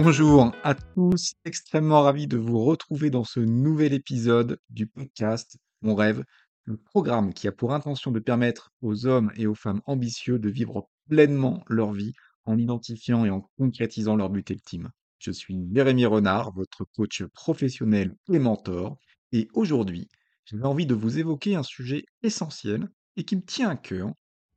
Bonjour 0.00 0.52
à 0.62 0.76
tous, 0.76 1.32
extrêmement 1.44 2.02
ravi 2.02 2.28
de 2.28 2.36
vous 2.36 2.60
retrouver 2.64 3.10
dans 3.10 3.24
ce 3.24 3.40
nouvel 3.40 3.92
épisode 3.92 4.60
du 4.70 4.86
podcast 4.86 5.58
Mon 5.82 5.96
rêve, 5.96 6.22
le 6.62 6.76
programme 6.76 7.34
qui 7.34 7.48
a 7.48 7.52
pour 7.52 7.74
intention 7.74 8.12
de 8.12 8.20
permettre 8.20 8.70
aux 8.80 9.06
hommes 9.06 9.32
et 9.34 9.48
aux 9.48 9.56
femmes 9.56 9.82
ambitieux 9.86 10.38
de 10.38 10.48
vivre 10.48 10.88
pleinement 11.08 11.64
leur 11.66 11.92
vie 11.92 12.12
en 12.44 12.58
identifiant 12.58 13.24
et 13.24 13.30
en 13.30 13.50
concrétisant 13.58 14.14
leur 14.14 14.30
but 14.30 14.48
ultime. 14.50 14.92
Je 15.18 15.32
suis 15.32 15.66
Jérémy 15.74 16.06
Renard, 16.06 16.52
votre 16.52 16.84
coach 16.84 17.24
professionnel 17.34 18.14
et 18.32 18.38
mentor, 18.38 18.98
et 19.32 19.48
aujourd'hui, 19.52 20.08
j'avais 20.44 20.64
envie 20.64 20.86
de 20.86 20.94
vous 20.94 21.18
évoquer 21.18 21.56
un 21.56 21.64
sujet 21.64 22.04
essentiel 22.22 22.88
et 23.16 23.24
qui 23.24 23.34
me 23.34 23.42
tient 23.42 23.70
à 23.70 23.76
cœur, 23.76 24.12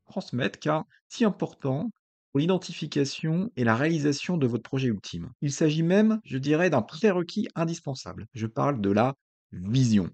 transmettre 0.06 0.60
car 0.60 0.86
si 1.10 1.26
important 1.26 1.90
pour 2.32 2.40
l'identification 2.40 3.52
et 3.56 3.64
la 3.64 3.76
réalisation 3.76 4.38
de 4.38 4.48
votre 4.48 4.64
projet 4.64 4.88
ultime. 4.88 5.32
Il 5.42 5.52
s'agit 5.52 5.84
même, 5.84 6.20
je 6.24 6.38
dirais, 6.38 6.70
d'un 6.70 6.82
prérequis 6.82 7.48
indispensable. 7.56 8.28
Je 8.34 8.48
parle 8.48 8.82
de 8.82 8.92
la 8.92 9.16
vision. 9.52 10.10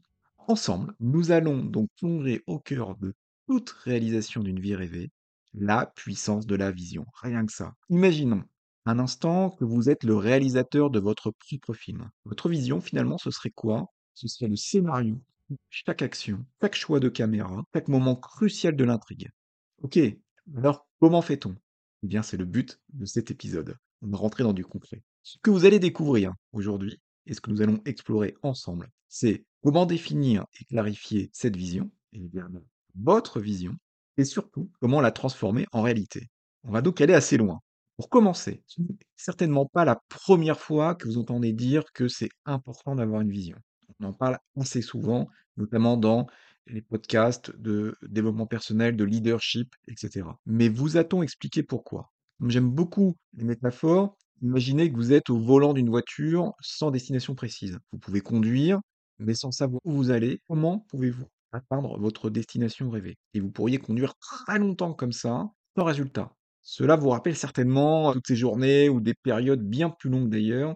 Ensemble, 0.47 0.93
nous 0.99 1.31
allons 1.31 1.63
donc 1.63 1.89
plonger 1.97 2.43
au 2.47 2.59
cœur 2.59 2.95
de 2.97 3.13
toute 3.47 3.69
réalisation 3.69 4.41
d'une 4.41 4.59
vie 4.59 4.75
rêvée 4.75 5.11
la 5.53 5.85
puissance 5.95 6.45
de 6.45 6.55
la 6.55 6.71
vision. 6.71 7.05
Rien 7.21 7.45
que 7.45 7.51
ça. 7.51 7.73
Imaginons 7.89 8.43
un 8.85 8.99
instant 8.99 9.49
que 9.49 9.65
vous 9.65 9.89
êtes 9.89 10.03
le 10.03 10.15
réalisateur 10.15 10.89
de 10.89 10.99
votre 10.99 11.31
propre 11.31 11.73
film. 11.73 12.09
Votre 12.25 12.47
vision, 12.47 12.79
finalement, 12.79 13.17
ce 13.17 13.31
serait 13.31 13.51
quoi? 13.51 13.91
Ce 14.13 14.27
serait 14.27 14.47
le 14.47 14.55
scénario, 14.55 15.19
chaque 15.69 16.01
action, 16.01 16.45
chaque 16.61 16.75
choix 16.75 16.99
de 16.99 17.09
caméra, 17.09 17.63
chaque 17.73 17.87
moment 17.87 18.15
crucial 18.15 18.75
de 18.75 18.83
l'intrigue. 18.83 19.29
Ok, 19.83 19.99
alors 20.55 20.87
comment 20.99 21.21
fait-on? 21.21 21.55
Eh 22.07 22.09
bien, 22.09 22.23
c'est 22.23 22.37
le 22.37 22.45
but 22.45 22.79
de 22.93 23.03
cet 23.03 23.31
épisode. 23.31 23.75
On 24.01 24.07
va 24.07 24.17
rentrer 24.17 24.45
dans 24.45 24.53
du 24.53 24.63
concret. 24.63 25.03
Ce 25.23 25.37
que 25.43 25.49
vous 25.49 25.65
allez 25.65 25.77
découvrir 25.77 26.33
aujourd'hui, 26.53 27.01
et 27.25 27.33
ce 27.33 27.41
que 27.41 27.51
nous 27.51 27.61
allons 27.61 27.81
explorer 27.83 28.33
ensemble, 28.43 28.89
c'est 29.09 29.43
comment 29.61 29.85
définir 29.85 30.45
et 30.57 30.63
clarifier 30.63 31.29
cette 31.33 31.57
vision, 31.57 31.91
et 32.13 32.19
bien 32.19 32.49
votre 32.95 33.41
vision, 33.41 33.75
et 34.15 34.23
surtout 34.23 34.71
comment 34.79 35.01
la 35.01 35.11
transformer 35.11 35.65
en 35.73 35.81
réalité. 35.81 36.29
On 36.63 36.71
va 36.71 36.81
donc 36.81 37.01
aller 37.01 37.13
assez 37.13 37.35
loin. 37.35 37.59
Pour 37.97 38.07
commencer, 38.07 38.63
ce 38.67 38.79
n'est 38.79 38.95
certainement 39.17 39.65
pas 39.65 39.83
la 39.83 40.01
première 40.07 40.61
fois 40.61 40.95
que 40.95 41.09
vous 41.09 41.17
entendez 41.17 41.51
dire 41.51 41.83
que 41.91 42.07
c'est 42.07 42.29
important 42.45 42.95
d'avoir 42.95 43.19
une 43.19 43.31
vision. 43.31 43.57
On 43.99 44.05
en 44.05 44.13
parle 44.13 44.39
assez 44.57 44.81
souvent, 44.81 45.27
notamment 45.57 45.97
dans 45.97 46.25
les 46.69 46.81
podcasts 46.81 47.55
de 47.57 47.95
développement 48.01 48.47
personnel, 48.47 48.95
de 48.95 49.03
leadership, 49.03 49.73
etc. 49.87 50.27
Mais 50.45 50.69
vous 50.69 50.97
a-t-on 50.97 51.23
expliqué 51.23 51.63
pourquoi? 51.63 52.11
J'aime 52.45 52.69
beaucoup 52.69 53.15
les 53.35 53.43
métaphores. 53.43 54.15
Imaginez 54.41 54.91
que 54.91 54.95
vous 54.95 55.13
êtes 55.13 55.29
au 55.29 55.39
volant 55.39 55.73
d'une 55.73 55.89
voiture 55.89 56.53
sans 56.61 56.91
destination 56.91 57.33
précise. 57.33 57.79
Vous 57.91 57.97
pouvez 57.97 58.21
conduire, 58.21 58.79
mais 59.17 59.33
sans 59.33 59.51
savoir 59.51 59.81
où 59.83 59.93
vous 59.93 60.11
allez. 60.11 60.41
Comment 60.47 60.85
pouvez-vous 60.89 61.25
atteindre 61.51 61.97
votre 61.99 62.29
destination 62.29 62.89
rêvée? 62.89 63.17
Et 63.33 63.39
vous 63.39 63.49
pourriez 63.49 63.79
conduire 63.79 64.13
très 64.19 64.59
longtemps 64.59 64.93
comme 64.93 65.13
ça, 65.13 65.49
sans 65.75 65.83
résultat. 65.83 66.31
Cela 66.61 66.95
vous 66.97 67.09
rappelle 67.09 67.35
certainement 67.35 68.13
toutes 68.13 68.27
ces 68.27 68.35
journées 68.35 68.89
ou 68.89 68.99
des 68.99 69.13
périodes 69.13 69.63
bien 69.63 69.89
plus 69.89 70.09
longues 70.09 70.29
d'ailleurs, 70.29 70.75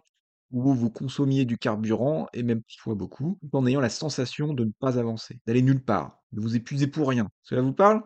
où 0.51 0.73
vous 0.73 0.89
consommiez 0.89 1.45
du 1.45 1.57
carburant, 1.57 2.27
et 2.33 2.43
même 2.43 2.61
parfois 2.61 2.95
beaucoup, 2.95 3.39
en 3.51 3.65
ayant 3.65 3.79
la 3.79 3.89
sensation 3.89 4.53
de 4.53 4.65
ne 4.65 4.71
pas 4.79 4.97
avancer, 4.99 5.39
d'aller 5.45 5.61
nulle 5.61 5.83
part, 5.83 6.19
de 6.31 6.41
vous 6.41 6.55
épuiser 6.55 6.87
pour 6.87 7.09
rien. 7.09 7.29
Cela 7.43 7.61
vous 7.61 7.73
parle? 7.73 8.03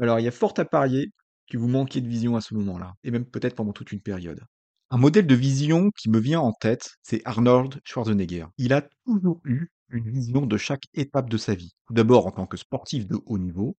Alors 0.00 0.18
il 0.18 0.24
y 0.24 0.28
a 0.28 0.32
fort 0.32 0.54
à 0.58 0.64
parier 0.64 1.12
que 1.48 1.58
vous 1.58 1.68
manquiez 1.68 2.00
de 2.00 2.08
vision 2.08 2.36
à 2.36 2.40
ce 2.40 2.54
moment-là, 2.54 2.94
et 3.04 3.10
même 3.10 3.24
peut-être 3.24 3.54
pendant 3.54 3.72
toute 3.72 3.92
une 3.92 4.00
période. 4.00 4.42
Un 4.90 4.98
modèle 4.98 5.26
de 5.26 5.34
vision 5.34 5.90
qui 5.90 6.10
me 6.10 6.18
vient 6.18 6.40
en 6.40 6.52
tête, 6.52 6.90
c'est 7.02 7.22
Arnold 7.24 7.80
Schwarzenegger. 7.84 8.46
Il 8.58 8.72
a 8.72 8.82
toujours 9.04 9.40
eu 9.44 9.68
une 9.90 10.08
vision 10.08 10.46
de 10.46 10.56
chaque 10.56 10.84
étape 10.94 11.28
de 11.30 11.36
sa 11.36 11.54
vie. 11.54 11.74
D'abord 11.90 12.26
en 12.26 12.32
tant 12.32 12.46
que 12.46 12.56
sportif 12.56 13.06
de 13.06 13.18
haut 13.26 13.38
niveau, 13.38 13.76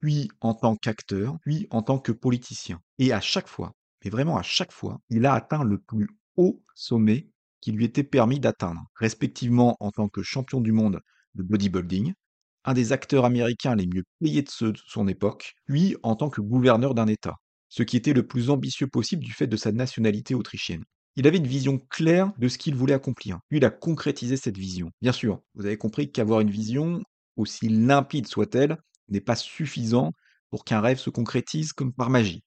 puis 0.00 0.30
en 0.40 0.54
tant 0.54 0.76
qu'acteur, 0.76 1.36
puis 1.42 1.66
en 1.70 1.82
tant 1.82 1.98
que 1.98 2.12
politicien. 2.12 2.80
Et 2.98 3.12
à 3.12 3.20
chaque 3.20 3.48
fois, 3.48 3.72
mais 4.04 4.10
vraiment 4.10 4.36
à 4.36 4.42
chaque 4.42 4.72
fois, 4.72 5.00
il 5.10 5.26
a 5.26 5.34
atteint 5.34 5.64
le 5.64 5.78
plus 5.78 6.08
haut 6.36 6.62
sommet 6.74 7.28
qui 7.60 7.72
lui 7.72 7.84
était 7.84 8.04
permis 8.04 8.40
d'atteindre, 8.40 8.82
respectivement 8.96 9.76
en 9.80 9.90
tant 9.90 10.08
que 10.08 10.22
champion 10.22 10.60
du 10.60 10.72
monde 10.72 11.00
de 11.34 11.42
bodybuilding, 11.42 12.14
un 12.64 12.74
des 12.74 12.92
acteurs 12.92 13.24
américains 13.24 13.74
les 13.74 13.86
mieux 13.86 14.04
payés 14.20 14.42
de, 14.42 14.48
son 14.86 15.08
époque, 15.08 15.54
puis 15.66 15.96
en 16.02 16.16
tant 16.16 16.30
que 16.30 16.40
gouverneur 16.40 16.94
d'un 16.94 17.06
État, 17.06 17.36
ce 17.68 17.82
qui 17.82 17.96
était 17.96 18.12
le 18.12 18.26
plus 18.26 18.50
ambitieux 18.50 18.86
possible 18.86 19.24
du 19.24 19.32
fait 19.32 19.46
de 19.46 19.56
sa 19.56 19.72
nationalité 19.72 20.34
autrichienne. 20.34 20.84
Il 21.16 21.26
avait 21.26 21.38
une 21.38 21.46
vision 21.46 21.78
claire 21.90 22.32
de 22.38 22.48
ce 22.48 22.58
qu'il 22.58 22.74
voulait 22.74 22.94
accomplir, 22.94 23.38
puis 23.48 23.58
il 23.58 23.64
a 23.64 23.70
concrétisé 23.70 24.36
cette 24.36 24.56
vision. 24.56 24.90
Bien 25.00 25.12
sûr, 25.12 25.40
vous 25.54 25.66
avez 25.66 25.76
compris 25.76 26.10
qu'avoir 26.12 26.40
une 26.40 26.50
vision, 26.50 27.02
aussi 27.36 27.68
limpide 27.68 28.26
soit-elle, 28.26 28.76
n'est 29.08 29.20
pas 29.20 29.36
suffisant 29.36 30.12
pour 30.50 30.64
qu'un 30.64 30.80
rêve 30.80 30.98
se 30.98 31.10
concrétise 31.10 31.72
comme 31.72 31.92
par 31.92 32.10
magie. 32.10 32.42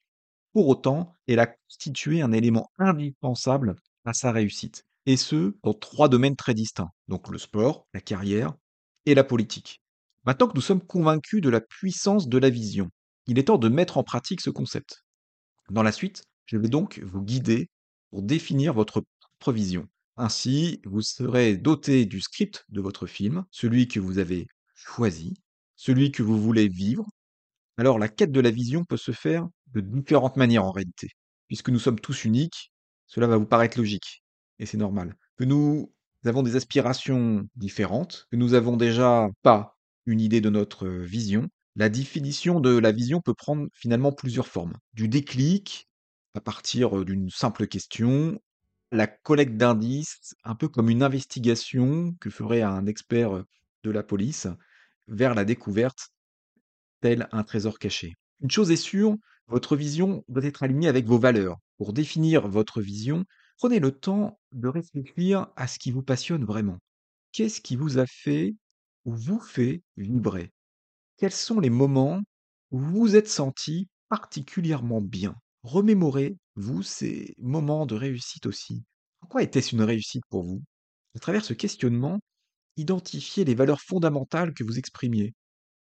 Pour 0.53 0.67
autant, 0.67 1.15
elle 1.27 1.39
a 1.39 1.47
constitué 1.47 2.21
un 2.21 2.31
élément 2.31 2.69
indispensable 2.77 3.75
à 4.05 4.13
sa 4.13 4.31
réussite 4.31 4.85
et 5.05 5.17
ce, 5.17 5.55
dans 5.63 5.73
trois 5.73 6.09
domaines 6.09 6.35
très 6.35 6.53
distincts, 6.53 6.91
donc 7.07 7.29
le 7.29 7.37
sport, 7.37 7.87
la 7.93 8.01
carrière 8.01 8.53
et 9.05 9.15
la 9.15 9.23
politique. 9.23 9.81
Maintenant 10.25 10.47
que 10.47 10.55
nous 10.55 10.61
sommes 10.61 10.85
convaincus 10.85 11.41
de 11.41 11.49
la 11.49 11.59
puissance 11.59 12.29
de 12.29 12.37
la 12.37 12.49
vision, 12.49 12.89
il 13.27 13.37
est 13.37 13.45
temps 13.45 13.57
de 13.57 13.69
mettre 13.69 13.97
en 13.97 14.03
pratique 14.03 14.41
ce 14.41 14.49
concept. 14.49 15.03
Dans 15.69 15.83
la 15.83 15.91
suite, 15.91 16.23
je 16.45 16.57
vais 16.57 16.69
donc 16.69 16.99
vous 16.99 17.21
guider 17.21 17.69
pour 18.09 18.21
définir 18.21 18.73
votre 18.73 19.03
propre 19.39 19.51
vision. 19.51 19.87
Ainsi, 20.15 20.81
vous 20.85 21.01
serez 21.01 21.57
doté 21.57 22.05
du 22.05 22.21
script 22.21 22.65
de 22.69 22.81
votre 22.81 23.07
film, 23.07 23.43
celui 23.51 23.87
que 23.87 23.99
vous 23.99 24.19
avez 24.19 24.47
choisi, 24.75 25.33
celui 25.75 26.11
que 26.11 26.23
vous 26.23 26.39
voulez 26.39 26.67
vivre. 26.67 27.05
Alors 27.77 27.99
la 27.99 28.07
quête 28.07 28.31
de 28.31 28.39
la 28.39 28.51
vision 28.51 28.85
peut 28.85 28.97
se 28.97 29.11
faire 29.11 29.47
de 29.67 29.81
différentes 29.81 30.37
manières 30.37 30.65
en 30.65 30.71
réalité. 30.71 31.09
Puisque 31.47 31.69
nous 31.69 31.79
sommes 31.79 31.99
tous 31.99 32.25
uniques, 32.25 32.71
cela 33.07 33.27
va 33.27 33.37
vous 33.37 33.47
paraître 33.47 33.77
logique 33.77 34.22
et 34.59 34.65
c'est 34.65 34.77
normal. 34.77 35.15
Que 35.37 35.43
nous 35.43 35.91
avons 36.25 36.43
des 36.43 36.55
aspirations 36.55 37.47
différentes, 37.55 38.27
que 38.31 38.37
nous 38.37 38.53
avons 38.53 38.77
déjà 38.77 39.29
pas 39.41 39.77
une 40.05 40.21
idée 40.21 40.41
de 40.41 40.49
notre 40.49 40.87
vision. 40.87 41.49
La 41.75 41.89
définition 41.89 42.59
de 42.59 42.77
la 42.77 42.91
vision 42.91 43.21
peut 43.21 43.33
prendre 43.33 43.67
finalement 43.73 44.11
plusieurs 44.11 44.47
formes. 44.47 44.73
Du 44.93 45.07
déclic, 45.07 45.87
à 46.35 46.41
partir 46.41 47.03
d'une 47.03 47.29
simple 47.29 47.67
question, 47.67 48.39
la 48.91 49.07
collecte 49.07 49.57
d'indices, 49.57 50.35
un 50.43 50.55
peu 50.55 50.67
comme 50.67 50.89
une 50.89 51.03
investigation 51.03 52.13
que 52.19 52.29
ferait 52.29 52.61
un 52.61 52.85
expert 52.85 53.43
de 53.83 53.91
la 53.91 54.03
police, 54.03 54.47
vers 55.07 55.33
la 55.33 55.45
découverte, 55.45 56.09
tel 57.01 57.27
un 57.31 57.43
trésor 57.43 57.79
caché. 57.79 58.13
Une 58.41 58.51
chose 58.51 58.71
est 58.71 58.75
sûre, 58.75 59.15
votre 59.47 59.75
vision 59.75 60.23
doit 60.29 60.45
être 60.45 60.63
alignée 60.63 60.87
avec 60.87 61.05
vos 61.05 61.17
valeurs. 61.17 61.57
Pour 61.77 61.91
définir 61.91 62.47
votre 62.47 62.81
vision, 62.81 63.25
Prenez 63.63 63.79
le 63.79 63.93
temps 63.93 64.41
de 64.51 64.67
réfléchir 64.67 65.47
à 65.55 65.67
ce 65.67 65.79
qui 65.79 65.91
vous 65.91 66.03
passionne 66.03 66.43
vraiment. 66.43 66.79
Qu'est-ce 67.31 67.61
qui 67.61 67.77
vous 67.77 67.97
a 67.97 68.05
fait 68.05 68.57
ou 69.05 69.15
vous 69.15 69.39
fait 69.39 69.83
vibrer? 69.95 70.51
Quels 71.15 71.31
sont 71.31 71.61
les 71.61 71.69
moments 71.69 72.19
où 72.71 72.79
vous 72.81 72.91
vous 72.91 73.15
êtes 73.15 73.29
senti 73.29 73.87
particulièrement 74.09 74.99
bien? 74.99 75.37
Remémorez-vous 75.63 76.83
ces 76.83 77.35
moments 77.37 77.85
de 77.85 77.95
réussite 77.95 78.47
aussi. 78.47 78.83
Pourquoi 79.21 79.43
était-ce 79.43 79.73
une 79.73 79.83
réussite 79.83 80.25
pour 80.27 80.43
vous? 80.43 80.61
À 81.15 81.19
travers 81.19 81.45
ce 81.45 81.53
questionnement, 81.53 82.19
identifiez 82.75 83.45
les 83.45 83.55
valeurs 83.55 83.79
fondamentales 83.79 84.53
que 84.53 84.65
vous 84.65 84.77
exprimiez. 84.77 85.35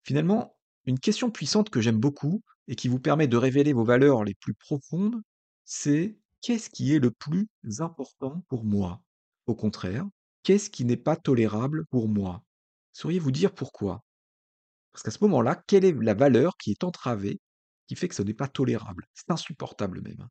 Finalement, 0.04 0.58
une 0.88 0.98
question 0.98 1.30
puissante 1.30 1.70
que 1.70 1.82
j'aime 1.82 2.00
beaucoup 2.00 2.42
et 2.68 2.76
qui 2.76 2.88
vous 2.88 3.00
permet 3.00 3.28
de 3.28 3.38
révéler 3.38 3.74
vos 3.74 3.86
valeurs 3.86 4.24
les 4.24 4.34
plus 4.34 4.56
profondes, 4.56 5.22
c'est 5.66 6.18
Qu'est-ce 6.42 6.70
qui 6.70 6.94
est 6.94 7.00
le 7.00 7.12
plus 7.12 7.48
important 7.80 8.44
pour 8.48 8.64
moi? 8.64 9.02
Au 9.46 9.56
contraire, 9.56 10.06
qu'est-ce 10.44 10.70
qui 10.70 10.86
n'est 10.86 10.98
pas 10.98 11.16
tolérable 11.16 11.86
pour 11.88 12.08
moi? 12.10 12.44
Sauriez-vous 12.94 13.32
dire 13.32 13.54
pourquoi? 13.54 14.04
Parce 14.94 15.04
qu'à 15.04 15.12
ce 15.12 15.24
moment-là, 15.24 15.62
quelle 15.68 15.86
est 15.86 15.94
la 15.94 16.14
valeur 16.14 16.58
qui 16.58 16.72
est 16.72 16.84
entravée, 16.84 17.40
qui 17.88 17.96
fait 17.96 18.08
que 18.08 18.16
ce 18.16 18.24
n'est 18.24 18.34
pas 18.34 18.48
tolérable? 18.48 19.06
C'est 19.14 19.32
insupportable 19.32 20.02
même. 20.02 20.28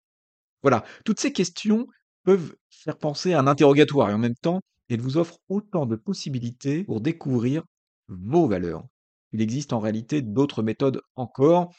Voilà, 0.62 0.84
toutes 1.04 1.20
ces 1.20 1.32
questions 1.32 1.86
peuvent 2.24 2.56
faire 2.70 2.98
penser 2.98 3.32
à 3.34 3.40
un 3.40 3.46
interrogatoire 3.46 4.10
et 4.10 4.14
en 4.14 4.18
même 4.18 4.36
temps, 4.36 4.60
elles 4.88 5.00
vous 5.00 5.18
offrent 5.18 5.38
autant 5.48 5.86
de 5.86 5.96
possibilités 5.96 6.84
pour 6.84 7.00
découvrir 7.00 7.64
vos 8.08 8.48
valeurs. 8.48 8.84
Il 9.32 9.42
existe 9.42 9.72
en 9.72 9.80
réalité 9.80 10.22
d'autres 10.22 10.62
méthodes 10.62 11.02
encore, 11.16 11.74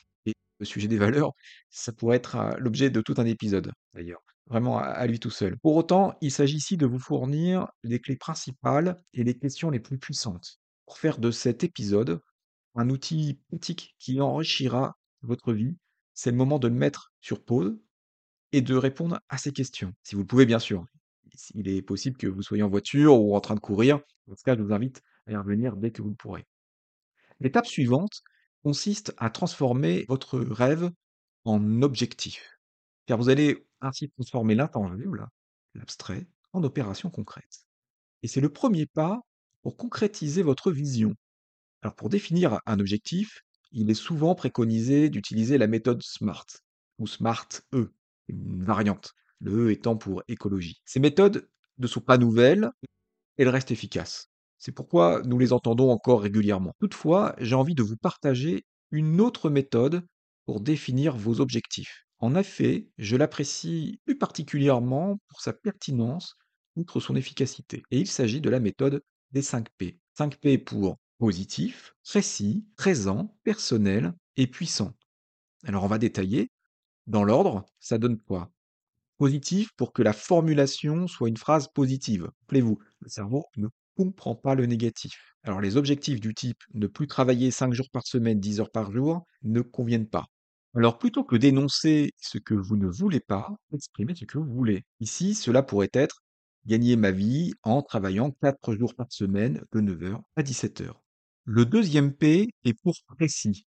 le 0.59 0.65
sujet 0.65 0.87
des 0.87 0.97
valeurs, 0.97 1.31
ça 1.69 1.91
pourrait 1.91 2.17
être 2.17 2.55
l'objet 2.59 2.89
de 2.89 3.01
tout 3.01 3.15
un 3.17 3.25
épisode, 3.25 3.71
d'ailleurs, 3.93 4.21
vraiment 4.47 4.77
à, 4.79 5.05
lui 5.07 5.19
tout 5.19 5.29
seul. 5.29 5.57
Pour 5.57 5.75
autant, 5.75 6.15
il 6.21 6.31
s'agit 6.31 6.57
ici 6.57 6.77
de 6.77 6.85
vous 6.85 6.99
fournir 6.99 7.67
les 7.83 7.99
clés 7.99 8.17
principales 8.17 9.01
et 9.13 9.23
les 9.23 9.37
questions 9.37 9.69
les 9.69 9.79
plus 9.79 9.97
puissantes 9.97 10.59
pour 10.85 10.97
faire 10.97 11.19
de 11.19 11.31
cet 11.31 11.63
épisode 11.63 12.21
un 12.75 12.89
outil 12.89 13.39
pratique 13.49 13.95
qui 13.99 14.21
enrichira 14.21 14.95
votre 15.21 15.53
vie. 15.53 15.75
C'est 16.13 16.31
le 16.31 16.37
moment 16.37 16.59
de 16.59 16.67
le 16.67 16.73
mettre 16.73 17.11
sur 17.19 17.43
pause, 17.43 17.77
et 18.51 18.61
de 18.61 18.75
répondre 18.75 19.19
à 19.29 19.37
ces 19.37 19.51
questions, 19.51 19.93
si 20.03 20.15
vous 20.15 20.21
le 20.21 20.27
pouvez 20.27 20.45
bien 20.45 20.59
sûr. 20.59 20.85
Il 21.53 21.67
est 21.67 21.81
possible 21.81 22.17
que 22.17 22.27
vous 22.27 22.41
soyez 22.41 22.63
en 22.63 22.69
voiture 22.69 23.19
ou 23.19 23.35
en 23.35 23.41
train 23.41 23.55
de 23.55 23.59
courir. 23.59 23.99
Dans 24.27 24.35
ce 24.35 24.43
cas, 24.43 24.55
je 24.55 24.61
vous 24.61 24.73
invite 24.73 25.01
à 25.27 25.31
y 25.31 25.35
revenir 25.35 25.75
dès 25.77 25.91
que 25.91 26.01
vous 26.01 26.09
le 26.09 26.15
pourrez. 26.15 26.45
L'étape 27.39 27.67
suivante 27.67 28.21
consiste 28.63 29.13
à 29.17 29.29
transformer 29.29 30.05
votre 30.07 30.39
rêve 30.39 30.91
en 31.45 31.81
objectif, 31.81 32.59
car 33.05 33.17
vous 33.17 33.29
allez 33.29 33.65
ainsi 33.81 34.09
transformer 34.09 34.55
l'intangible, 34.55 35.27
l'abstrait, 35.75 36.27
en 36.53 36.63
opération 36.63 37.09
concrète. 37.09 37.65
Et 38.23 38.27
c'est 38.27 38.41
le 38.41 38.51
premier 38.51 38.85
pas 38.85 39.21
pour 39.61 39.77
concrétiser 39.77 40.41
votre 40.41 40.71
vision. 40.71 41.15
Alors 41.81 41.95
pour 41.95 42.09
définir 42.09 42.59
un 42.65 42.79
objectif, 42.79 43.41
il 43.71 43.89
est 43.89 43.93
souvent 43.95 44.35
préconisé 44.35 45.09
d'utiliser 45.09 45.57
la 45.57 45.67
méthode 45.67 46.01
SMART 46.01 46.45
ou 46.97 47.07
SMART-E, 47.07 47.93
une 48.27 48.63
variante, 48.63 49.13
le 49.39 49.67
E 49.67 49.71
étant 49.71 49.95
pour 49.95 50.23
écologie. 50.27 50.81
Ces 50.85 50.99
méthodes 50.99 51.47
ne 51.77 51.87
sont 51.87 52.01
pas 52.01 52.17
nouvelles, 52.17 52.69
elles 53.37 53.49
restent 53.49 53.71
efficaces. 53.71 54.29
C'est 54.59 54.73
pourquoi 54.73 55.21
nous 55.25 55.39
les 55.39 55.53
entendons 55.53 55.89
encore 55.89 56.21
régulièrement. 56.21 56.73
Toutefois, 56.79 57.35
j'ai 57.39 57.55
envie 57.55 57.75
de 57.75 57.83
vous 57.83 57.97
partager 57.97 58.65
une 58.91 59.21
autre 59.21 59.49
méthode 59.49 60.05
pour 60.45 60.59
définir 60.59 61.15
vos 61.15 61.41
objectifs. 61.41 62.05
En 62.19 62.35
effet, 62.35 62.89
je 62.97 63.15
l'apprécie 63.15 63.99
plus 64.05 64.17
particulièrement 64.17 65.19
pour 65.29 65.41
sa 65.41 65.53
pertinence 65.53 66.35
outre 66.75 66.99
son 66.99 67.15
efficacité. 67.15 67.83
Et 67.91 67.99
il 67.99 68.07
s'agit 68.07 68.41
de 68.41 68.49
la 68.49 68.59
méthode 68.59 69.01
des 69.31 69.41
5 69.41 69.67
P. 69.77 69.99
5 70.17 70.37
P 70.37 70.57
pour 70.57 70.97
positif, 71.17 71.93
précis, 72.03 72.65
présent, 72.75 73.37
personnel 73.43 74.13
et 74.35 74.47
puissant. 74.47 74.93
Alors 75.63 75.83
on 75.83 75.87
va 75.87 75.97
détailler. 75.97 76.51
Dans 77.07 77.23
l'ordre, 77.23 77.65
ça 77.79 77.97
donne 77.97 78.19
quoi? 78.19 78.51
Positif 79.17 79.71
pour 79.77 79.93
que 79.93 80.01
la 80.01 80.13
formulation 80.13 81.07
soit 81.07 81.29
une 81.29 81.37
phrase 81.37 81.67
positive. 81.73 82.29
Rappelez-vous, 82.41 82.79
le 82.99 83.09
cerveau 83.09 83.45
ne 83.57 83.67
comprend 83.99 84.33
pas 84.35 84.55
le 84.55 84.65
négatif. 84.65 85.35
Alors 85.43 85.59
les 85.59 85.75
objectifs 85.75 86.21
du 86.21 86.33
type 86.33 86.57
ne 86.73 86.87
plus 86.87 87.05
travailler 87.07 87.51
5 87.51 87.73
jours 87.73 87.89
par 87.91 88.07
semaine, 88.07 88.39
10 88.39 88.61
heures 88.61 88.71
par 88.71 88.91
jour 88.93 89.25
ne 89.43 89.59
conviennent 89.61 90.07
pas. 90.07 90.27
Alors 90.73 90.97
plutôt 90.99 91.25
que 91.25 91.35
d'énoncer 91.35 92.11
ce 92.17 92.37
que 92.37 92.53
vous 92.53 92.77
ne 92.77 92.87
voulez 92.87 93.19
pas, 93.19 93.49
exprimez 93.73 94.15
ce 94.15 94.23
que 94.25 94.37
vous 94.37 94.53
voulez. 94.53 94.83
Ici, 95.01 95.35
cela 95.35 95.63
pourrait 95.63 95.89
être 95.93 96.21
gagner 96.65 96.95
ma 96.95 97.11
vie 97.11 97.53
en 97.63 97.81
travaillant 97.81 98.31
4 98.41 98.73
jours 98.75 98.95
par 98.95 99.07
semaine 99.11 99.63
de 99.73 99.81
9 99.81 100.03
heures 100.03 100.21
à 100.37 100.43
17 100.43 100.81
heures. 100.81 101.01
Le 101.43 101.65
deuxième 101.65 102.13
P 102.13 102.49
est 102.63 102.73
pour 102.81 102.95
précis. 103.17 103.65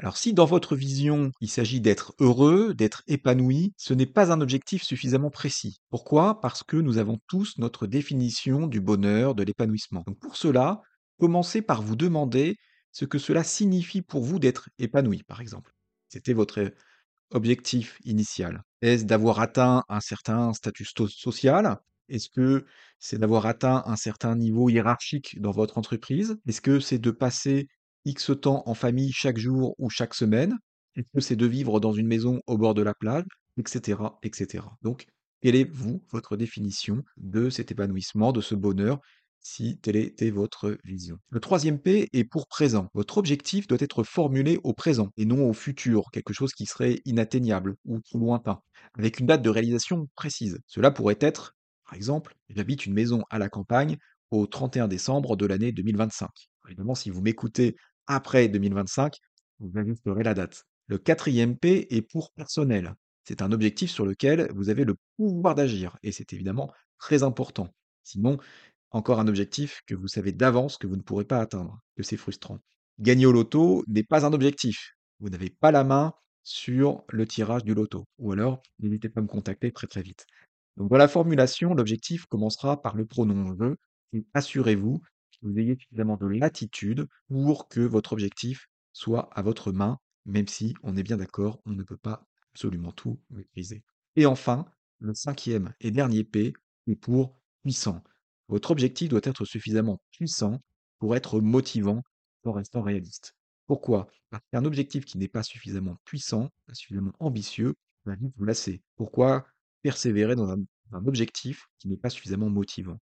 Alors 0.00 0.16
si 0.16 0.32
dans 0.32 0.44
votre 0.44 0.76
vision, 0.76 1.32
il 1.40 1.50
s'agit 1.50 1.80
d'être 1.80 2.14
heureux, 2.20 2.72
d'être 2.72 3.02
épanoui, 3.08 3.72
ce 3.76 3.94
n'est 3.94 4.06
pas 4.06 4.32
un 4.32 4.40
objectif 4.40 4.84
suffisamment 4.84 5.30
précis. 5.30 5.80
Pourquoi? 5.90 6.40
Parce 6.40 6.62
que 6.62 6.76
nous 6.76 6.98
avons 6.98 7.18
tous 7.26 7.58
notre 7.58 7.88
définition 7.88 8.68
du 8.68 8.80
bonheur, 8.80 9.34
de 9.34 9.42
l'épanouissement. 9.42 10.04
Donc 10.06 10.20
pour 10.20 10.36
cela, 10.36 10.82
commencez 11.18 11.62
par 11.62 11.82
vous 11.82 11.96
demander 11.96 12.56
ce 12.92 13.06
que 13.06 13.18
cela 13.18 13.42
signifie 13.42 14.02
pour 14.02 14.22
vous 14.22 14.38
d'être 14.38 14.68
épanoui, 14.78 15.24
par 15.24 15.40
exemple. 15.40 15.72
C'était 16.08 16.32
votre 16.32 16.70
objectif 17.30 17.98
initial. 18.04 18.62
Est-ce 18.82 19.04
d'avoir 19.04 19.40
atteint 19.40 19.82
un 19.88 20.00
certain 20.00 20.52
statut 20.52 20.86
social? 21.08 21.76
Est-ce 22.08 22.28
que 22.28 22.64
c'est 23.00 23.18
d'avoir 23.18 23.46
atteint 23.46 23.82
un 23.84 23.96
certain 23.96 24.36
niveau 24.36 24.68
hiérarchique 24.68 25.40
dans 25.40 25.50
votre 25.50 25.76
entreprise? 25.76 26.38
Est-ce 26.46 26.60
que 26.60 26.78
c'est 26.78 26.98
de 26.98 27.10
passer 27.10 27.68
X 28.04 28.32
temps 28.40 28.62
en 28.66 28.74
famille 28.74 29.12
chaque 29.12 29.38
jour 29.38 29.74
ou 29.78 29.90
chaque 29.90 30.14
semaine 30.14 30.54
Est-ce 30.96 31.08
que 31.14 31.20
c'est 31.20 31.36
de 31.36 31.46
vivre 31.46 31.80
dans 31.80 31.92
une 31.92 32.06
maison 32.06 32.40
au 32.46 32.58
bord 32.58 32.74
de 32.74 32.82
la 32.82 32.94
plage 32.94 33.24
Etc. 33.58 33.98
etc. 34.22 34.64
Donc, 34.82 35.06
quelle 35.40 35.56
est, 35.56 35.70
vous, 35.70 36.02
votre 36.10 36.36
définition 36.36 37.04
de 37.16 37.48
cet 37.50 37.70
épanouissement, 37.70 38.32
de 38.32 38.40
ce 38.40 38.54
bonheur 38.54 39.00
si 39.40 39.78
telle 39.78 39.96
était 39.96 40.30
votre 40.30 40.76
vision? 40.84 41.18
Le 41.30 41.38
troisième 41.38 41.78
P 41.78 42.08
est 42.12 42.24
pour 42.24 42.48
présent. 42.48 42.88
Votre 42.92 43.18
objectif 43.18 43.68
doit 43.68 43.78
être 43.80 44.02
formulé 44.02 44.58
au 44.64 44.72
présent 44.72 45.10
et 45.16 45.24
non 45.24 45.48
au 45.48 45.52
futur, 45.52 46.10
quelque 46.12 46.32
chose 46.32 46.52
qui 46.52 46.66
serait 46.66 47.00
inatteignable 47.04 47.76
ou 47.84 48.00
trop 48.00 48.18
lointain, 48.18 48.60
avec 48.94 49.20
une 49.20 49.26
date 49.26 49.42
de 49.42 49.50
réalisation 49.50 50.08
précise. 50.16 50.58
Cela 50.66 50.90
pourrait 50.90 51.18
être, 51.20 51.56
par 51.84 51.94
exemple, 51.94 52.34
j'habite 52.48 52.86
une 52.86 52.94
maison 52.94 53.22
à 53.30 53.38
la 53.38 53.48
campagne 53.48 53.96
au 54.30 54.46
31 54.46 54.88
décembre 54.88 55.36
de 55.36 55.46
l'année 55.46 55.72
2025. 55.72 56.28
Évidemment, 56.68 56.94
si 56.94 57.10
vous 57.10 57.22
m'écoutez 57.22 57.76
après 58.06 58.48
2025, 58.48 59.16
vous 59.60 59.78
ajusterez 59.78 60.22
la 60.22 60.34
date. 60.34 60.64
Le 60.86 60.98
quatrième 60.98 61.56
P 61.56 61.86
est 61.94 62.02
pour 62.02 62.32
personnel. 62.32 62.94
C'est 63.24 63.42
un 63.42 63.52
objectif 63.52 63.90
sur 63.90 64.06
lequel 64.06 64.50
vous 64.54 64.70
avez 64.70 64.84
le 64.84 64.96
pouvoir 65.16 65.54
d'agir 65.54 65.98
et 66.02 66.12
c'est 66.12 66.32
évidemment 66.32 66.72
très 66.98 67.22
important. 67.22 67.68
Sinon, 68.02 68.38
encore 68.90 69.20
un 69.20 69.28
objectif 69.28 69.82
que 69.86 69.94
vous 69.94 70.08
savez 70.08 70.32
d'avance 70.32 70.78
que 70.78 70.86
vous 70.86 70.96
ne 70.96 71.02
pourrez 71.02 71.24
pas 71.24 71.40
atteindre, 71.40 71.78
que 71.96 72.02
c'est 72.02 72.16
frustrant. 72.16 72.58
Gagner 72.98 73.26
au 73.26 73.32
loto 73.32 73.84
n'est 73.86 74.02
pas 74.02 74.24
un 74.24 74.32
objectif. 74.32 74.94
Vous 75.20 75.28
n'avez 75.28 75.50
pas 75.50 75.70
la 75.70 75.84
main 75.84 76.14
sur 76.42 77.04
le 77.10 77.26
tirage 77.26 77.64
du 77.64 77.74
loto. 77.74 78.06
Ou 78.18 78.32
alors, 78.32 78.62
n'hésitez 78.78 79.10
pas 79.10 79.20
à 79.20 79.22
me 79.22 79.28
contacter 79.28 79.72
très 79.72 79.86
très 79.86 80.00
vite. 80.00 80.24
Donc 80.78 80.90
dans 80.90 80.96
la 80.96 81.08
formulation, 81.08 81.74
l'objectif 81.74 82.24
commencera 82.26 82.80
par 82.80 82.96
le 82.96 83.04
pronom 83.04 83.54
je 84.12 84.20
assurez-vous 84.32 85.02
vous 85.42 85.58
ayez 85.58 85.76
suffisamment 85.78 86.16
de 86.16 86.26
latitude 86.26 87.08
pour 87.28 87.68
que 87.68 87.80
votre 87.80 88.12
objectif 88.12 88.68
soit 88.92 89.30
à 89.32 89.42
votre 89.42 89.72
main, 89.72 89.98
même 90.26 90.48
si 90.48 90.74
on 90.82 90.96
est 90.96 91.02
bien 91.02 91.16
d'accord, 91.16 91.60
on 91.66 91.72
ne 91.72 91.82
peut 91.82 91.96
pas 91.96 92.26
absolument 92.52 92.92
tout 92.92 93.20
maîtriser. 93.30 93.84
Et 94.16 94.26
enfin, 94.26 94.66
le 94.98 95.14
cinquième 95.14 95.74
et 95.80 95.90
dernier 95.90 96.24
P 96.24 96.52
est 96.86 96.96
pour 96.96 97.40
puissant. 97.62 98.02
Votre 98.48 98.70
objectif 98.70 99.08
doit 99.08 99.20
être 99.22 99.44
suffisamment 99.44 100.00
puissant 100.10 100.60
pour 100.98 101.14
être 101.14 101.40
motivant 101.40 102.02
en 102.44 102.52
restant 102.52 102.82
réaliste. 102.82 103.34
Pourquoi? 103.66 104.08
Parce 104.30 104.42
qu'un 104.50 104.64
objectif 104.64 105.04
qui 105.04 105.18
n'est 105.18 105.28
pas 105.28 105.42
suffisamment 105.42 105.98
puissant, 106.04 106.50
pas 106.66 106.74
suffisamment 106.74 107.12
ambitieux, 107.20 107.74
va 108.04 108.14
vite 108.14 108.32
vous 108.36 108.44
lasser. 108.44 108.82
Pourquoi 108.96 109.46
persévérer 109.82 110.34
dans 110.34 110.50
un, 110.50 110.64
objectif 111.06 111.66
qui 111.78 111.88
n'est 111.88 111.98
pas 111.98 112.10
suffisamment 112.10 112.48
motivant? 112.48 112.98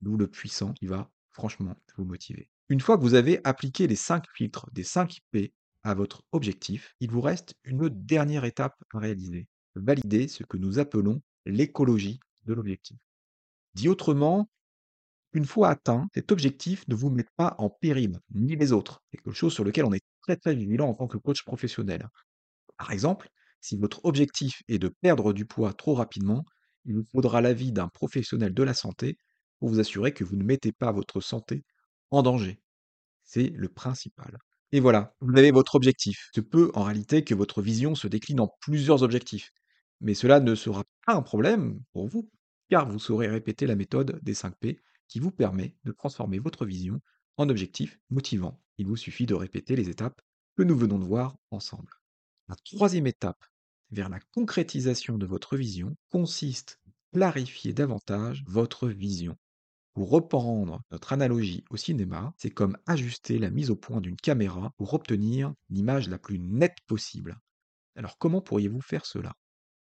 D'où 0.00 0.16
le 0.16 0.28
puissant 0.28 0.72
qui 0.72 0.86
va 0.86 1.10
franchement 1.34 1.76
vous 1.96 2.04
motiver. 2.04 2.48
Une 2.70 2.80
fois 2.80 2.96
que 2.96 3.02
vous 3.02 3.14
avez 3.14 3.40
appliqué 3.44 3.86
les 3.86 3.96
5 3.96 4.24
filtres 4.34 4.70
des 4.72 4.84
5 4.84 5.18
P 5.30 5.52
à 5.82 5.94
votre 5.94 6.22
objectif, 6.32 6.94
il 7.00 7.10
vous 7.10 7.20
reste 7.20 7.54
une 7.64 7.88
dernière 7.90 8.44
étape 8.44 8.82
à 8.94 8.98
réaliser. 8.98 9.48
Valider 9.74 10.28
ce 10.28 10.44
que 10.44 10.56
nous 10.56 10.78
appelons 10.78 11.20
l'écologie 11.44 12.20
de 12.46 12.54
l'objectif. 12.54 12.96
Dit 13.74 13.88
autrement, 13.88 14.48
une 15.32 15.44
fois 15.44 15.68
atteint, 15.68 16.08
cet 16.14 16.30
objectif 16.32 16.86
ne 16.88 16.94
vous 16.94 17.10
met 17.10 17.26
pas 17.36 17.56
en 17.58 17.68
péril, 17.68 18.20
ni 18.32 18.56
les 18.56 18.72
autres. 18.72 19.02
C'est 19.10 19.18
quelque 19.18 19.32
chose 19.32 19.52
sur 19.52 19.64
lequel 19.64 19.84
on 19.84 19.92
est 19.92 20.04
très 20.22 20.36
très 20.36 20.54
vigilant 20.54 20.88
en 20.88 20.94
tant 20.94 21.08
que 21.08 21.18
coach 21.18 21.42
professionnel. 21.42 22.08
Par 22.78 22.92
exemple, 22.92 23.28
si 23.60 23.76
votre 23.76 24.04
objectif 24.04 24.62
est 24.68 24.78
de 24.78 24.88
perdre 24.88 25.32
du 25.32 25.44
poids 25.44 25.72
trop 25.72 25.94
rapidement, 25.94 26.44
il 26.84 26.94
vous 26.96 27.04
faudra 27.04 27.40
l'avis 27.40 27.72
d'un 27.72 27.88
professionnel 27.88 28.54
de 28.54 28.62
la 28.62 28.74
santé 28.74 29.18
pour 29.58 29.68
vous 29.68 29.80
assurer 29.80 30.12
que 30.12 30.24
vous 30.24 30.36
ne 30.36 30.44
mettez 30.44 30.72
pas 30.72 30.92
votre 30.92 31.20
santé 31.20 31.64
en 32.10 32.22
danger. 32.22 32.60
C'est 33.22 33.50
le 33.50 33.68
principal. 33.68 34.38
Et 34.72 34.80
voilà, 34.80 35.14
vous 35.20 35.36
avez 35.38 35.50
votre 35.50 35.76
objectif. 35.76 36.30
Ce 36.34 36.40
peut 36.40 36.70
en 36.74 36.82
réalité 36.82 37.24
que 37.24 37.34
votre 37.34 37.62
vision 37.62 37.94
se 37.94 38.08
décline 38.08 38.40
en 38.40 38.52
plusieurs 38.60 39.02
objectifs. 39.02 39.52
Mais 40.00 40.14
cela 40.14 40.40
ne 40.40 40.54
sera 40.54 40.84
pas 41.06 41.14
un 41.14 41.22
problème 41.22 41.80
pour 41.92 42.08
vous, 42.08 42.30
car 42.68 42.88
vous 42.88 42.98
saurez 42.98 43.28
répéter 43.28 43.66
la 43.66 43.76
méthode 43.76 44.18
des 44.22 44.34
5 44.34 44.56
P 44.58 44.80
qui 45.08 45.20
vous 45.20 45.30
permet 45.30 45.76
de 45.84 45.92
transformer 45.92 46.38
votre 46.38 46.66
vision 46.66 47.00
en 47.36 47.48
objectif 47.48 47.98
motivant. 48.10 48.60
Il 48.78 48.86
vous 48.86 48.96
suffit 48.96 49.26
de 49.26 49.34
répéter 49.34 49.76
les 49.76 49.88
étapes 49.88 50.20
que 50.56 50.62
nous 50.62 50.76
venons 50.76 50.98
de 50.98 51.04
voir 51.04 51.36
ensemble. 51.50 51.92
La 52.48 52.56
troisième 52.56 53.06
étape 53.06 53.44
vers 53.90 54.08
la 54.08 54.20
concrétisation 54.32 55.18
de 55.18 55.26
votre 55.26 55.56
vision 55.56 55.96
consiste 56.10 56.80
à 56.86 56.90
clarifier 57.16 57.72
davantage 57.72 58.42
votre 58.46 58.88
vision. 58.88 59.36
Pour 59.94 60.10
reprendre 60.10 60.82
notre 60.90 61.12
analogie 61.12 61.64
au 61.70 61.76
cinéma, 61.76 62.34
c'est 62.36 62.50
comme 62.50 62.76
ajuster 62.84 63.38
la 63.38 63.50
mise 63.50 63.70
au 63.70 63.76
point 63.76 64.00
d'une 64.00 64.16
caméra 64.16 64.72
pour 64.76 64.92
obtenir 64.92 65.54
l'image 65.70 66.08
la 66.08 66.18
plus 66.18 66.40
nette 66.40 66.78
possible. 66.88 67.38
Alors 67.94 68.18
comment 68.18 68.40
pourriez-vous 68.40 68.80
faire 68.80 69.06
cela? 69.06 69.34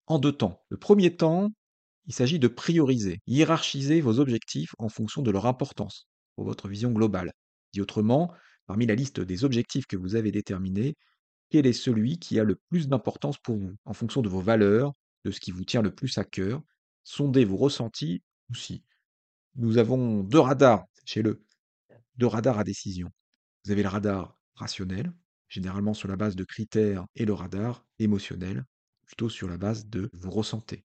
En 0.05 0.19
deux 0.19 0.31
temps. 0.31 0.63
Le 0.69 0.77
premier 0.77 1.17
temps, 1.17 1.49
il 2.05 2.13
s'agit 2.13 2.37
de 2.37 2.47
prioriser, 2.47 3.19
hiérarchiser 3.25 3.99
vos 3.99 4.19
objectifs 4.19 4.75
en 4.77 4.89
fonction 4.89 5.23
de 5.23 5.31
leur 5.31 5.47
importance 5.47 6.07
pour 6.35 6.45
votre 6.45 6.67
vision 6.67 6.91
globale. 6.91 7.33
Dit 7.73 7.81
autrement, 7.81 8.31
parmi 8.67 8.85
la 8.85 8.93
liste 8.93 9.19
des 9.19 9.43
objectifs 9.43 9.87
que 9.87 9.97
vous 9.97 10.15
avez 10.15 10.31
déterminés, 10.31 10.95
quel 11.49 11.65
est 11.65 11.73
celui 11.73 12.19
qui 12.19 12.39
a 12.39 12.43
le 12.43 12.59
plus 12.69 12.87
d'importance 12.87 13.39
pour 13.39 13.57
vous, 13.57 13.75
en 13.85 13.93
fonction 13.93 14.21
de 14.21 14.29
vos 14.29 14.41
valeurs, 14.41 14.93
de 15.23 15.31
ce 15.31 15.39
qui 15.39 15.51
vous 15.51 15.63
tient 15.65 15.81
le 15.81 15.93
plus 15.93 16.19
à 16.19 16.23
cœur? 16.23 16.61
Sondez 17.03 17.43
vos 17.43 17.57
ressentis 17.57 18.21
aussi. 18.51 18.83
Nous 19.57 19.77
avons 19.77 20.21
deux 20.23 20.39
radars 20.39 20.85
chez 21.05 21.21
le, 21.21 21.41
deux 22.17 22.27
radars 22.27 22.59
à 22.59 22.65
décision. 22.65 23.09
Vous 23.63 23.71
avez 23.71 23.83
le 23.83 23.89
radar 23.89 24.37
rationnel, 24.55 25.13
généralement 25.47 25.93
sur 25.93 26.09
la 26.09 26.17
base 26.17 26.35
de 26.35 26.43
critères, 26.43 27.05
et 27.15 27.23
le 27.23 27.33
radar 27.33 27.85
émotionnel, 27.99 28.65
plutôt 29.05 29.29
sur 29.29 29.47
la 29.47 29.57
base 29.57 29.85
de 29.87 30.09
vous 30.11 30.29
ressentez. 30.29 30.83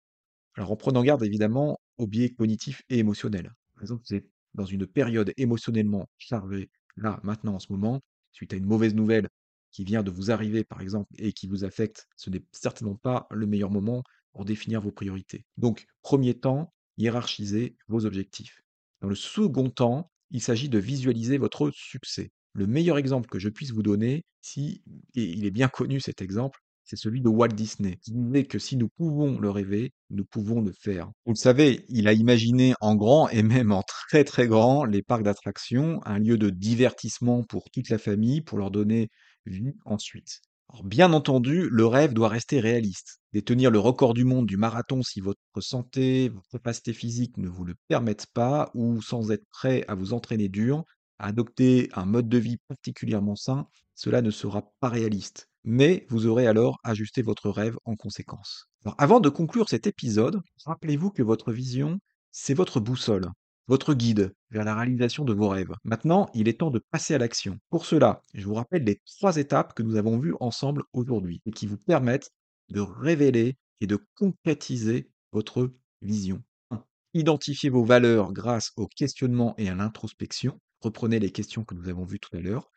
Alors 0.55 0.71
en 0.71 0.77
prenant 0.77 1.03
garde 1.03 1.23
évidemment 1.23 1.77
aux 1.97 2.07
biais 2.07 2.29
cognitifs 2.29 2.83
et 2.89 2.99
émotionnels. 2.99 3.51
Par 3.73 3.83
exemple, 3.83 4.03
vous 4.09 4.15
êtes 4.15 4.29
dans 4.53 4.65
une 4.65 4.87
période 4.87 5.33
émotionnellement 5.35 6.07
chargée, 6.17 6.69
là, 6.95 7.19
maintenant, 7.23 7.55
en 7.55 7.59
ce 7.59 7.71
moment, 7.71 8.01
suite 8.31 8.53
à 8.53 8.55
une 8.55 8.65
mauvaise 8.65 8.93
nouvelle 8.93 9.27
qui 9.71 9.83
vient 9.83 10.03
de 10.03 10.11
vous 10.11 10.31
arriver, 10.31 10.63
par 10.63 10.79
exemple, 10.79 11.11
et 11.17 11.33
qui 11.33 11.47
vous 11.47 11.65
affecte, 11.65 12.07
ce 12.15 12.29
n'est 12.29 12.45
certainement 12.51 12.95
pas 12.95 13.27
le 13.31 13.45
meilleur 13.45 13.71
moment 13.71 14.03
pour 14.31 14.45
définir 14.45 14.79
vos 14.79 14.91
priorités. 14.91 15.43
Donc, 15.57 15.85
premier 16.01 16.39
temps, 16.39 16.71
hiérarchisez 16.97 17.75
vos 17.87 18.05
objectifs. 18.05 18.61
Dans 19.01 19.09
le 19.09 19.15
second 19.15 19.69
temps, 19.69 20.11
il 20.31 20.41
s'agit 20.41 20.69
de 20.69 20.79
visualiser 20.79 21.37
votre 21.37 21.71
succès. 21.71 22.31
Le 22.53 22.67
meilleur 22.67 22.97
exemple 22.97 23.29
que 23.29 23.39
je 23.39 23.49
puisse 23.49 23.71
vous 23.71 23.83
donner, 23.83 24.25
si, 24.41 24.83
et 25.15 25.23
il 25.23 25.45
est 25.45 25.51
bien 25.51 25.67
connu 25.67 25.99
cet 25.99 26.21
exemple, 26.21 26.59
c'est 26.83 26.97
celui 26.97 27.21
de 27.21 27.29
Walt 27.29 27.49
Disney, 27.49 27.97
qui 28.03 28.11
disait 28.11 28.45
que 28.45 28.59
si 28.59 28.75
nous 28.75 28.89
pouvons 28.89 29.39
le 29.39 29.49
rêver, 29.49 29.93
nous 30.09 30.25
pouvons 30.25 30.61
le 30.61 30.73
faire. 30.73 31.11
Vous 31.25 31.33
le 31.33 31.37
savez, 31.37 31.85
il 31.87 32.07
a 32.07 32.13
imaginé 32.13 32.73
en 32.81 32.95
grand 32.95 33.29
et 33.29 33.41
même 33.41 33.71
en 33.71 33.83
très 33.83 34.23
très 34.23 34.47
grand 34.47 34.83
les 34.83 35.01
parcs 35.01 35.23
d'attractions, 35.23 36.01
un 36.05 36.19
lieu 36.19 36.37
de 36.37 36.49
divertissement 36.49 37.43
pour 37.43 37.69
toute 37.71 37.89
la 37.89 37.97
famille, 37.97 38.41
pour 38.41 38.57
leur 38.57 38.69
donner 38.69 39.09
vie 39.45 39.73
ensuite. 39.85 40.41
Bien 40.83 41.13
entendu, 41.13 41.69
le 41.69 41.85
rêve 41.85 42.13
doit 42.13 42.29
rester 42.29 42.59
réaliste. 42.59 43.21
Détenir 43.31 43.71
le 43.71 43.79
record 43.79 44.13
du 44.13 44.25
monde 44.25 44.45
du 44.45 44.57
marathon 44.57 45.01
si 45.01 45.21
votre 45.21 45.39
santé, 45.59 46.29
votre 46.29 46.49
capacité 46.49 46.93
physique 46.93 47.37
ne 47.37 47.47
vous 47.47 47.63
le 47.63 47.75
permettent 47.87 48.27
pas, 48.33 48.71
ou 48.73 49.01
sans 49.01 49.31
être 49.31 49.45
prêt 49.49 49.85
à 49.87 49.95
vous 49.95 50.13
entraîner 50.13 50.49
dur, 50.49 50.83
à 51.19 51.27
adopter 51.27 51.89
un 51.93 52.05
mode 52.05 52.27
de 52.27 52.37
vie 52.37 52.57
particulièrement 52.67 53.35
sain, 53.35 53.67
cela 53.95 54.21
ne 54.21 54.31
sera 54.31 54.73
pas 54.79 54.89
réaliste. 54.89 55.49
Mais 55.63 56.05
vous 56.09 56.25
aurez 56.25 56.47
alors 56.47 56.79
ajusté 56.83 57.21
votre 57.21 57.49
rêve 57.49 57.77
en 57.85 57.95
conséquence. 57.95 58.67
Avant 58.97 59.19
de 59.19 59.29
conclure 59.29 59.69
cet 59.69 59.87
épisode, 59.87 60.41
rappelez-vous 60.65 61.11
que 61.11 61.23
votre 61.23 61.53
vision, 61.53 61.99
c'est 62.31 62.53
votre 62.53 62.79
boussole 62.79 63.29
votre 63.67 63.93
guide 63.93 64.33
vers 64.51 64.65
la 64.65 64.75
réalisation 64.75 65.23
de 65.23 65.33
vos 65.33 65.49
rêves. 65.49 65.73
Maintenant, 65.83 66.29
il 66.33 66.47
est 66.47 66.59
temps 66.59 66.71
de 66.71 66.81
passer 66.91 67.13
à 67.13 67.17
l'action. 67.17 67.59
Pour 67.69 67.85
cela, 67.85 68.21
je 68.33 68.45
vous 68.45 68.53
rappelle 68.53 68.83
les 68.83 69.01
trois 69.05 69.37
étapes 69.37 69.73
que 69.73 69.83
nous 69.83 69.95
avons 69.95 70.17
vues 70.17 70.35
ensemble 70.39 70.83
aujourd'hui 70.93 71.41
et 71.45 71.51
qui 71.51 71.65
vous 71.65 71.77
permettent 71.77 72.31
de 72.69 72.81
révéler 72.81 73.57
et 73.81 73.87
de 73.87 73.97
concrétiser 74.15 75.09
votre 75.31 75.71
vision. 76.01 76.43
1. 76.71 76.83
Identifiez 77.13 77.69
vos 77.69 77.83
valeurs 77.83 78.33
grâce 78.33 78.71
au 78.75 78.87
questionnement 78.87 79.55
et 79.57 79.69
à 79.69 79.75
l'introspection. 79.75 80.59
Reprenez 80.81 81.19
les 81.19 81.31
questions 81.31 81.63
que 81.63 81.75
nous 81.75 81.87
avons 81.87 82.05
vues 82.05 82.19
tout 82.19 82.35
à 82.35 82.41
l'heure. 82.41 82.69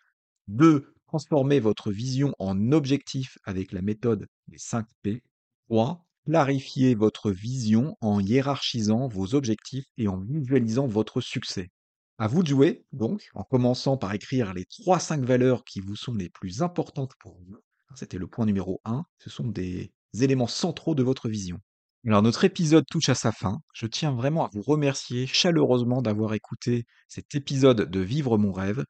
2. 0.48 0.94
Transformez 1.06 1.60
votre 1.60 1.90
vision 1.92 2.34
en 2.38 2.72
objectif 2.72 3.38
avec 3.44 3.72
la 3.72 3.82
méthode 3.82 4.26
des 4.48 4.58
5 4.58 4.86
P. 5.02 5.22
3. 5.68 6.05
Clarifiez 6.26 6.96
votre 6.96 7.30
vision 7.30 7.96
en 8.00 8.18
hiérarchisant 8.18 9.06
vos 9.06 9.36
objectifs 9.36 9.86
et 9.96 10.08
en 10.08 10.18
visualisant 10.18 10.88
votre 10.88 11.20
succès. 11.20 11.70
À 12.18 12.26
vous 12.26 12.42
de 12.42 12.48
jouer, 12.48 12.84
donc, 12.92 13.28
en 13.34 13.44
commençant 13.44 13.96
par 13.96 14.12
écrire 14.12 14.52
les 14.52 14.64
3-5 14.64 15.24
valeurs 15.24 15.64
qui 15.64 15.80
vous 15.80 15.94
sont 15.94 16.14
les 16.14 16.28
plus 16.28 16.62
importantes 16.62 17.12
pour 17.20 17.38
vous. 17.46 17.56
C'était 17.94 18.18
le 18.18 18.26
point 18.26 18.44
numéro 18.44 18.80
1. 18.84 19.04
Ce 19.18 19.30
sont 19.30 19.46
des 19.46 19.92
éléments 20.20 20.48
centraux 20.48 20.96
de 20.96 21.04
votre 21.04 21.28
vision. 21.28 21.60
Alors 22.04 22.22
notre 22.22 22.44
épisode 22.44 22.84
touche 22.90 23.08
à 23.08 23.14
sa 23.14 23.30
fin. 23.30 23.60
Je 23.72 23.86
tiens 23.86 24.12
vraiment 24.12 24.46
à 24.46 24.50
vous 24.52 24.62
remercier 24.62 25.28
chaleureusement 25.28 26.02
d'avoir 26.02 26.34
écouté 26.34 26.86
cet 27.06 27.36
épisode 27.36 27.88
de 27.88 28.00
Vivre 28.00 28.36
mon 28.36 28.52
rêve. 28.52 28.84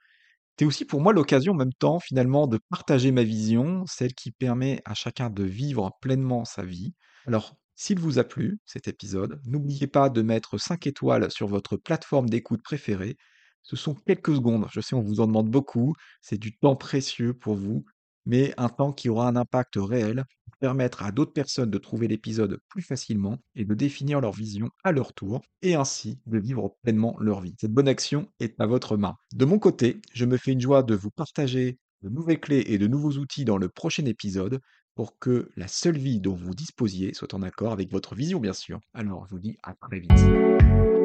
C'est 0.59 0.64
aussi 0.64 0.87
pour 0.87 1.02
moi 1.02 1.12
l'occasion 1.12 1.52
en 1.52 1.57
même 1.57 1.75
temps 1.75 2.00
finalement 2.00 2.47
de 2.47 2.59
partager 2.71 3.12
ma 3.12 3.25
vision, 3.25 3.85
celle 3.87 4.14
qui 4.14 4.33
permet 4.33 4.81
à 4.87 4.95
chacun 4.95 5.28
de 5.28 5.45
vivre 5.45 5.90
pleinement 6.00 6.47
sa 6.47 6.64
vie. 6.64 6.95
Alors, 7.26 7.56
s'il 7.75 7.99
vous 7.99 8.18
a 8.18 8.25
plu, 8.25 8.59
cet 8.64 8.88
épisode, 8.88 9.40
n'oubliez 9.47 9.87
pas 9.87 10.09
de 10.09 10.23
mettre 10.23 10.59
5 10.59 10.87
étoiles 10.87 11.30
sur 11.30 11.49
votre 11.49 11.76
plateforme 11.76 12.28
d'écoute 12.28 12.62
préférée. 12.62 13.16
Ce 13.62 13.76
sont 13.76 13.95
quelques 13.95 14.37
secondes, 14.37 14.66
je 14.73 14.80
sais, 14.80 14.95
on 14.95 15.02
vous 15.02 15.21
en 15.21 15.26
demande 15.26 15.50
beaucoup, 15.50 15.95
c'est 16.23 16.38
du 16.38 16.56
temps 16.56 16.76
précieux 16.76 17.35
pour 17.35 17.56
vous, 17.56 17.85
mais 18.25 18.54
un 18.56 18.68
temps 18.68 18.92
qui 18.92 19.09
aura 19.09 19.28
un 19.28 19.35
impact 19.37 19.75
réel 19.76 20.25
pour 20.45 20.56
permettre 20.59 21.02
à 21.02 21.11
d'autres 21.11 21.33
personnes 21.33 21.71
de 21.71 21.78
trouver 21.78 22.06
l'épisode 22.06 22.61
plus 22.68 22.83
facilement 22.83 23.38
et 23.56 23.64
de 23.64 23.75
définir 23.75 24.21
leur 24.21 24.33
vision 24.33 24.71
à 24.85 24.92
leur 24.92 25.12
tour, 25.12 25.42
et 25.62 25.75
ainsi 25.75 26.21
de 26.26 26.38
vivre 26.38 26.76
pleinement 26.83 27.16
leur 27.18 27.40
vie. 27.40 27.56
Cette 27.61 27.73
bonne 27.73 27.88
action 27.88 28.28
est 28.38 28.59
à 28.61 28.66
votre 28.66 28.97
main. 28.97 29.16
De 29.35 29.45
mon 29.45 29.59
côté, 29.59 30.00
je 30.14 30.25
me 30.25 30.37
fais 30.37 30.52
une 30.52 30.61
joie 30.61 30.85
de 30.85 30.95
vous 30.95 31.11
partager 31.11 31.78
de 32.02 32.09
nouvelles 32.09 32.40
clés 32.40 32.64
et 32.68 32.78
de 32.78 32.87
nouveaux 32.87 33.18
outils 33.18 33.45
dans 33.45 33.59
le 33.59 33.68
prochain 33.68 34.04
épisode 34.04 34.61
pour 34.97 35.19
que 35.19 35.50
la 35.57 35.69
seule 35.69 35.99
vie 35.99 36.21
dont 36.21 36.35
vous 36.35 36.55
disposiez 36.55 37.15
soit 37.15 37.35
en 37.35 37.43
accord 37.43 37.73
avec 37.73 37.93
votre 37.93 38.17
vision, 38.17 38.41
bien 38.41 38.55
sûr. 38.55 38.81
Alors, 38.95 39.26
je 39.26 39.35
vous 39.35 39.41
dis 39.41 39.57
à 39.62 39.75
très 39.75 40.00
vite. 40.00 40.96